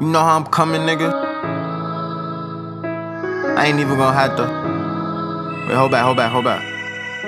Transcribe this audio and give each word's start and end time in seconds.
You 0.00 0.06
know 0.06 0.20
how 0.20 0.36
I'm 0.36 0.46
coming, 0.46 0.80
nigga. 0.80 1.12
I 3.54 3.66
ain't 3.66 3.80
even 3.80 3.98
gonna 3.98 4.16
have 4.16 4.34
to. 4.38 4.44
Wait, 5.68 5.76
hold 5.76 5.90
back, 5.90 6.04
hold 6.04 6.16
back, 6.16 6.32
hold 6.32 6.46
back. 6.46 6.64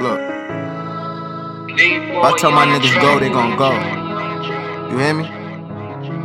Look. 0.00 0.18
If 1.78 2.24
I 2.24 2.36
tell 2.36 2.50
my 2.50 2.66
niggas 2.66 3.00
go, 3.00 3.20
they 3.20 3.28
gon' 3.28 3.56
go. 3.56 3.70
You 4.90 4.98
hear 4.98 5.14
me? 5.14 5.26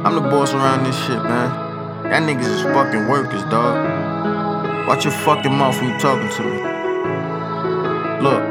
I'm 0.03 0.15
the 0.15 0.21
boss 0.21 0.53
around 0.53 0.83
this 0.83 0.97
shit, 1.05 1.21
man. 1.21 2.09
That 2.09 2.23
niggas 2.23 2.47
is 2.47 2.63
fucking 2.63 3.07
workers, 3.07 3.43
dog. 3.43 4.87
Watch 4.87 5.03
your 5.05 5.13
fucking 5.13 5.53
mouth 5.53 5.79
when 5.79 5.93
you 5.93 5.99
talking 5.99 6.27
to 6.27 6.43
me. 6.43 6.57
Look. 8.23 8.41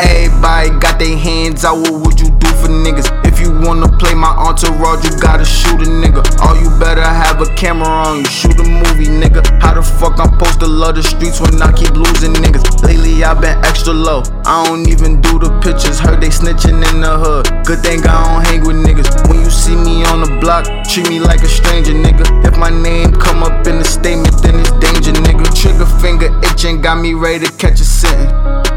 Everybody 0.00 0.70
got 0.78 1.00
their 1.00 1.18
hands 1.18 1.64
out, 1.64 1.78
what 1.78 2.06
would 2.06 2.20
you 2.20 2.30
do 2.30 2.46
for 2.46 2.68
niggas? 2.68 3.21
Wanna 3.62 3.86
play 3.96 4.12
my 4.12 4.34
entourage, 4.42 5.04
you 5.06 5.14
gotta 5.20 5.44
shoot 5.44 5.78
a 5.80 5.86
nigga. 5.86 6.18
All 6.42 6.58
you 6.58 6.68
better 6.80 7.06
have 7.06 7.40
a 7.40 7.46
camera 7.54 7.86
on 7.86 8.18
you, 8.18 8.24
shoot 8.24 8.58
a 8.58 8.64
movie, 8.64 9.06
nigga. 9.06 9.38
How 9.62 9.74
the 9.74 9.82
fuck 9.82 10.18
I'm 10.18 10.34
supposed 10.34 10.58
to 10.60 10.66
love 10.66 10.96
the 10.96 11.02
streets 11.04 11.40
when 11.40 11.62
I 11.62 11.70
keep 11.70 11.94
losing 11.94 12.34
niggas? 12.34 12.82
Lately 12.82 13.22
i 13.22 13.32
been 13.34 13.56
extra 13.64 13.92
low, 13.92 14.24
I 14.44 14.66
don't 14.66 14.88
even 14.88 15.20
do 15.20 15.38
the 15.38 15.48
pictures. 15.62 16.00
Heard 16.00 16.20
they 16.20 16.34
snitching 16.34 16.82
in 16.90 17.00
the 17.02 17.14
hood. 17.14 17.46
Good 17.64 17.86
thing 17.86 18.02
I 18.02 18.18
don't 18.26 18.44
hang 18.44 18.66
with 18.66 18.82
niggas. 18.82 19.30
When 19.30 19.38
you 19.38 19.50
see 19.50 19.76
me 19.76 20.02
on 20.10 20.26
the 20.26 20.38
block, 20.40 20.66
treat 20.90 21.08
me 21.08 21.20
like 21.20 21.42
a 21.42 21.48
stranger, 21.48 21.92
nigga. 21.94 22.26
If 22.44 22.58
my 22.58 22.70
name 22.70 23.12
come 23.14 23.44
up 23.44 23.64
in 23.68 23.78
the 23.78 23.86
statement, 23.86 24.42
then 24.42 24.58
it's 24.58 24.74
danger, 24.82 25.14
nigga. 25.22 25.46
Trigger 25.54 25.86
finger 26.02 26.34
itching, 26.50 26.82
got 26.82 26.98
me 26.98 27.14
ready 27.14 27.46
to 27.46 27.52
catch 27.62 27.78
a 27.78 27.84
sentence. 27.84 28.32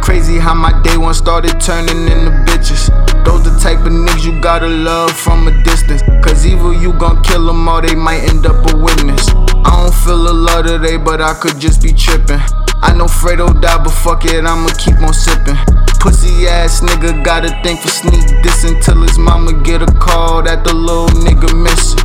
Crazy 0.05 0.37
how 0.37 0.53
my 0.53 0.79
day 0.83 0.97
one 0.97 1.15
started 1.15 1.59
turning 1.59 2.05
into 2.05 2.29
bitches. 2.45 3.04
Those 3.25 3.43
the 3.43 3.57
type 3.59 3.79
of 3.79 3.91
niggas 3.91 4.23
you 4.23 4.39
gotta 4.39 4.67
love 4.67 5.11
from 5.11 5.47
a 5.47 5.63
distance. 5.63 6.01
Cause 6.23 6.45
either 6.45 6.73
you 6.73 6.93
gon' 6.93 7.21
kill 7.23 7.47
them 7.47 7.67
or 7.67 7.81
they 7.81 7.95
might 7.95 8.21
end 8.29 8.45
up 8.45 8.61
a 8.71 8.77
witness. 8.77 9.27
I 9.65 9.81
don't 9.81 9.93
feel 9.93 10.29
a 10.29 10.33
love 10.33 10.65
today, 10.65 10.97
but 10.97 11.21
I 11.21 11.33
could 11.33 11.59
just 11.59 11.81
be 11.81 11.91
trippin'. 11.91 12.39
I 12.81 12.93
know 12.93 13.05
Fredo 13.05 13.49
died, 13.59 13.83
but 13.83 13.91
fuck 13.91 14.25
it, 14.25 14.45
I'ma 14.45 14.69
keep 14.77 15.01
on 15.01 15.13
sippin'. 15.13 15.57
Pussy 15.99 16.47
ass 16.47 16.81
nigga 16.81 17.25
gotta 17.25 17.49
think 17.63 17.81
for 17.81 17.87
sneak 17.87 18.21
this 18.43 18.63
until 18.63 19.01
his 19.01 19.17
mama 19.17 19.53
get 19.63 19.81
a 19.81 19.91
call 19.99 20.43
that 20.43 20.63
the 20.63 20.73
little 20.73 21.07
nigga 21.25 21.49
missing. 21.57 21.99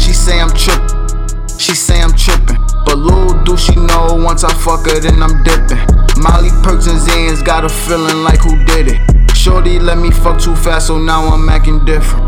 She 0.00 0.12
say 0.12 0.40
I'm 0.40 0.50
trippin', 0.50 1.58
she 1.58 1.74
say 1.74 2.02
I'm 2.02 2.12
trippin'. 2.12 2.58
But 2.84 2.98
little 2.98 3.42
do 3.44 3.56
she 3.56 3.74
know 3.74 4.14
once 4.14 4.42
I 4.42 4.52
fuck 4.54 4.86
her, 4.86 4.98
then 4.98 5.22
I'm 5.22 5.42
dipping. 5.42 5.78
Molly 6.18 6.50
Perks 6.62 6.86
and 6.86 6.98
Xans 6.98 7.44
got 7.44 7.64
a 7.64 7.68
feeling 7.68 8.24
like 8.24 8.40
who 8.40 8.64
did 8.64 8.88
it. 8.88 9.25
Shorty 9.46 9.78
let 9.78 9.98
me 9.98 10.10
fuck 10.10 10.40
too 10.40 10.56
fast, 10.56 10.88
so 10.88 10.98
now 10.98 11.28
I'm 11.28 11.48
acting 11.48 11.84
different. 11.84 12.24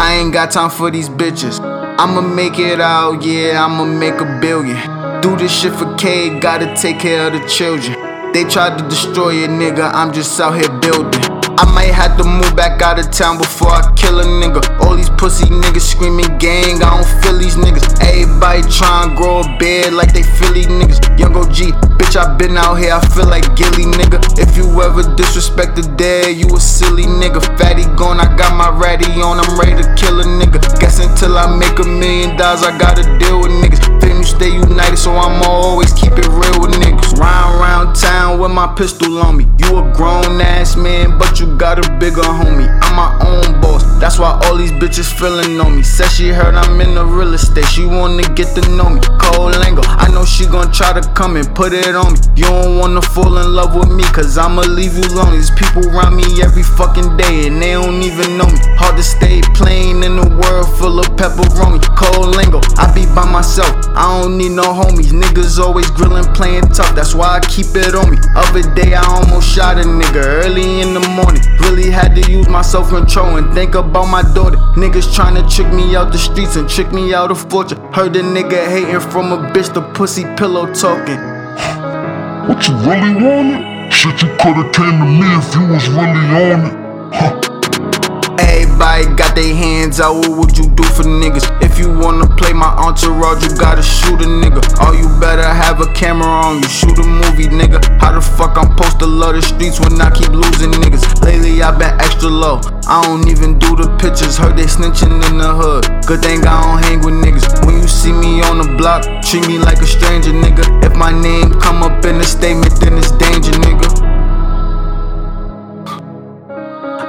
I 0.00 0.16
ain't 0.18 0.32
got 0.32 0.52
time 0.52 0.70
for 0.70 0.90
these 0.90 1.10
bitches. 1.10 1.60
I'ma 1.60 2.22
make 2.22 2.58
it 2.58 2.80
out, 2.80 3.22
yeah, 3.22 3.62
I'ma 3.62 3.84
make 3.84 4.14
a 4.22 4.38
billion. 4.40 5.20
Do 5.20 5.36
this 5.36 5.52
shit 5.52 5.74
for 5.74 5.94
K, 5.96 6.40
gotta 6.40 6.74
take 6.80 6.98
care 6.98 7.26
of 7.26 7.34
the 7.34 7.46
children. 7.46 7.92
They 8.32 8.44
tried 8.44 8.78
to 8.78 8.88
destroy 8.88 9.44
a 9.44 9.48
nigga, 9.48 9.92
I'm 9.92 10.14
just 10.14 10.40
out 10.40 10.56
here 10.56 10.72
building. 10.80 11.20
I 11.60 11.70
might 11.74 11.92
have 11.92 12.16
to 12.16 12.24
move 12.24 12.56
back 12.56 12.80
out 12.80 12.98
of 12.98 13.10
town 13.10 13.36
before 13.36 13.68
I 13.68 13.92
kill 13.96 14.18
a 14.18 14.24
nigga. 14.24 14.64
All 14.80 14.96
these 14.96 15.10
pussy 15.10 15.44
niggas 15.44 15.82
screaming 15.82 16.38
gang, 16.38 16.82
I 16.82 16.96
don't 16.96 17.22
feel 17.22 17.36
these 17.36 17.56
niggas. 17.56 18.00
Everybody 18.00 18.62
trying 18.62 19.10
to 19.10 19.14
grow 19.14 19.40
a 19.40 19.58
beard 19.58 19.92
like 19.92 20.14
they 20.14 20.22
Philly 20.22 20.64
niggas. 20.64 21.18
Young 21.18 21.36
OG, 21.36 21.99
bitch, 22.10 22.16
I 22.16 22.36
been 22.36 22.56
out 22.56 22.74
here, 22.74 22.92
I 22.92 23.00
feel 23.14 23.26
like 23.26 23.44
Gilly 23.56 23.84
nigga. 23.84 24.18
If 24.38 24.56
you 24.56 24.66
ever 24.82 25.02
disrespect 25.16 25.76
the 25.76 25.82
dead, 25.96 26.36
you 26.36 26.46
a 26.54 26.60
silly 26.60 27.04
nigga. 27.04 27.40
Fatty 27.58 27.84
gone, 27.96 28.20
I 28.20 28.26
got 28.36 28.56
my 28.56 28.70
ratty 28.78 29.20
on, 29.20 29.38
I'm 29.38 29.58
ready 29.58 29.82
to 29.82 29.94
kill 29.94 30.20
a 30.20 30.24
nigga. 30.24 30.60
Guess 30.80 30.98
until 31.00 31.38
I 31.38 31.56
make 31.56 31.78
a 31.78 31.84
million 31.84 32.36
dollars, 32.36 32.62
I 32.62 32.76
gotta 32.78 33.02
deal 33.18 33.40
with 33.40 33.52
niggas. 33.52 33.82
Fame 34.00 34.24
stay 34.24 34.52
united, 34.52 34.96
so 34.96 35.12
I'ma 35.12 35.46
always 35.46 35.92
keep 35.92 36.12
it 36.12 36.26
real 36.28 36.58
with 36.60 36.74
niggas. 36.82 36.99
Round 37.20 37.60
round 37.60 37.94
town 37.94 38.40
with 38.40 38.50
my 38.50 38.66
pistol 38.74 39.18
on 39.18 39.36
me. 39.36 39.46
You 39.58 39.76
a 39.76 39.92
grown 39.94 40.40
ass 40.40 40.74
man, 40.74 41.18
but 41.18 41.38
you 41.38 41.54
got 41.58 41.76
a 41.78 41.98
bigger 41.98 42.22
homie. 42.22 42.68
I'm 42.82 42.96
my 42.96 43.12
own 43.28 43.60
boss, 43.60 43.84
that's 44.00 44.18
why 44.18 44.40
all 44.44 44.56
these 44.56 44.72
bitches 44.72 45.12
feeling 45.12 45.60
on 45.60 45.76
me. 45.76 45.82
Said 45.82 46.08
she 46.08 46.28
heard 46.28 46.54
I'm 46.54 46.80
in 46.80 46.94
the 46.94 47.04
real 47.04 47.34
estate, 47.34 47.66
she 47.66 47.84
wanna 47.84 48.22
get 48.34 48.54
to 48.56 48.62
know 48.70 48.88
me. 48.88 49.00
Cold 49.20 49.52
Lango, 49.54 49.84
I 49.86 50.08
know 50.08 50.24
she 50.24 50.46
gon' 50.46 50.72
try 50.72 50.98
to 50.98 51.06
come 51.12 51.36
and 51.36 51.46
put 51.54 51.74
it 51.74 51.94
on 51.94 52.14
me. 52.14 52.18
You 52.36 52.44
don't 52.44 52.78
wanna 52.78 53.02
fall 53.02 53.36
in 53.36 53.54
love 53.54 53.76
with 53.76 53.90
me, 53.92 54.04
cause 54.04 54.38
I'ma 54.38 54.62
leave 54.62 54.96
you 54.96 55.08
lonely. 55.14 55.36
There's 55.36 55.50
people 55.50 55.86
around 55.90 56.16
me 56.16 56.24
every 56.42 56.62
fucking 56.62 57.16
day, 57.18 57.46
and 57.46 57.60
they 57.60 57.72
don't 57.72 58.02
even 58.02 58.38
know 58.38 58.46
me. 58.46 58.58
Hard 58.80 58.96
to 58.96 59.02
stay 59.02 59.42
plain 59.54 60.02
in 60.02 60.18
a 60.18 60.28
world 60.40 60.68
full 60.78 60.98
of 60.98 61.06
pepperoni. 61.20 61.84
Cold 62.00 62.34
Lango, 62.34 62.60
I 62.78 62.92
be 62.94 63.04
by 63.14 63.30
myself, 63.30 63.70
I 63.94 64.08
don't 64.08 64.38
need 64.38 64.52
no 64.52 64.64
homies. 64.64 65.12
Niggas 65.12 65.58
always 65.58 65.90
grillin', 65.90 66.32
playing 66.34 66.66
tough, 66.72 66.94
that's 66.94 67.09
why 67.14 67.36
I 67.36 67.40
keep 67.40 67.66
it 67.74 67.94
on 67.94 68.10
me. 68.10 68.18
Other 68.34 68.62
day 68.74 68.94
I 68.94 69.04
almost 69.04 69.48
shot 69.54 69.78
a 69.78 69.82
nigga 69.82 70.22
early 70.44 70.80
in 70.80 70.94
the 70.94 71.00
morning. 71.18 71.42
Really 71.60 71.90
had 71.90 72.14
to 72.16 72.30
use 72.30 72.48
my 72.48 72.62
self 72.62 72.90
control 72.90 73.36
and 73.36 73.52
think 73.54 73.74
about 73.74 74.06
my 74.06 74.22
daughter. 74.34 74.56
Niggas 74.76 75.14
tryna 75.14 75.48
trick 75.48 75.72
me 75.72 75.96
out 75.96 76.12
the 76.12 76.18
streets 76.18 76.56
and 76.56 76.68
trick 76.68 76.92
me 76.92 77.14
out 77.14 77.30
of 77.30 77.50
fortune. 77.50 77.78
Heard 77.92 78.16
a 78.16 78.22
nigga 78.22 78.68
hating 78.68 79.00
from 79.10 79.32
a 79.32 79.38
bitch, 79.52 79.72
the 79.72 79.82
pussy 79.92 80.24
pillow 80.36 80.72
talking. 80.72 81.20
What 82.48 82.66
you 82.68 82.74
really 82.88 83.14
wanted? 83.22 83.92
Shit, 83.92 84.22
you 84.22 84.28
coulda 84.38 84.70
came 84.72 84.98
to 84.98 85.06
me 85.06 85.28
if 85.38 85.54
you 85.54 85.66
was 85.72 85.88
really 85.88 86.24
on 86.44 86.66
it. 86.66 87.14
Huh. 87.14 87.50
Everybody 88.80 89.14
got 89.14 89.34
their 89.36 89.54
hands 89.54 90.00
out, 90.00 90.24
what 90.24 90.38
would 90.38 90.56
you 90.56 90.64
do 90.72 90.82
for 90.96 91.04
niggas? 91.04 91.44
If 91.60 91.78
you 91.78 91.92
wanna 91.92 92.24
play 92.24 92.54
my 92.54 92.72
entourage, 92.80 93.44
you 93.44 93.54
gotta 93.54 93.82
shoot 93.82 94.22
a 94.22 94.24
nigga. 94.24 94.64
All 94.80 94.96
you 94.96 95.04
better 95.20 95.44
have 95.44 95.82
a 95.82 95.92
camera 95.92 96.26
on 96.26 96.62
you, 96.62 96.68
shoot 96.70 96.96
a 96.96 97.04
movie, 97.04 97.44
nigga. 97.44 97.76
How 98.00 98.12
the 98.12 98.22
fuck 98.22 98.56
I'm 98.56 98.72
supposed 98.72 98.98
to 99.00 99.06
love 99.06 99.34
the 99.34 99.42
streets 99.42 99.78
when 99.80 100.00
I 100.00 100.08
keep 100.08 100.30
losing 100.30 100.72
niggas? 100.72 101.04
Lately 101.20 101.60
i 101.60 101.70
been 101.76 101.92
extra 102.00 102.30
low, 102.30 102.62
I 102.88 103.04
don't 103.04 103.28
even 103.28 103.58
do 103.58 103.76
the 103.76 103.84
pictures. 104.00 104.38
Heard 104.38 104.56
they 104.56 104.64
snitching 104.64 105.12
in 105.28 105.36
the 105.36 105.52
hood. 105.52 105.84
Good 106.06 106.22
thing 106.22 106.40
I 106.48 106.56
don't 106.64 106.80
hang 106.80 107.04
with 107.04 107.20
niggas. 107.20 107.60
When 107.66 107.76
you 107.76 107.86
see 107.86 108.12
me 108.12 108.40
on 108.40 108.64
the 108.64 108.76
block, 108.80 109.04
treat 109.20 109.46
me 109.46 109.58
like 109.58 109.84
a 109.84 109.86
stranger, 109.86 110.32
nigga. 110.32 110.64
If 110.82 110.96
my 110.96 111.12
name 111.12 111.52
come 111.60 111.82
up 111.82 112.02
in 112.06 112.16
a 112.16 112.24
statement, 112.24 112.80
then 112.80 112.96
it's 112.96 113.12
danger, 113.12 113.52
nigga. 113.60 113.89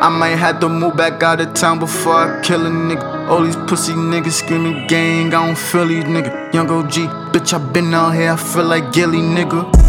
I 0.01 0.09
might 0.09 0.38
have 0.38 0.59
to 0.62 0.67
move 0.67 0.97
back 0.97 1.22
out 1.22 1.41
of 1.41 1.53
town 1.53 1.78
before 1.78 2.16
I 2.16 2.41
kill 2.41 2.66
a 2.66 2.72
nigga. 2.72 3.29
All 3.29 3.44
these 3.44 3.56
pussy 3.56 3.94
niggas 3.94 4.31
screaming 4.31 4.88
gang, 4.88 5.28
I 5.28 5.45
don't 5.45 5.56
feel 5.56 5.85
these 5.85 6.06
nigga. 6.06 6.51
Young 6.51 6.72
OG, 6.72 7.31
bitch, 7.31 7.53
I 7.53 7.59
been 7.72 7.94
out 7.94 8.16
here, 8.16 8.31
I 8.31 8.35
feel 8.35 8.66
like 8.66 8.91
Gilly 8.91 9.19
nigga. 9.19 9.81